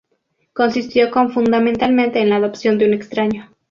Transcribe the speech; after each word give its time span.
Consistió 0.53 1.11
fundamentalmente 1.29 2.21
en 2.21 2.31
la 2.31 2.37
adopción 2.37 2.79
de 2.79 2.87
un 2.87 2.93
extraño. 2.95 3.51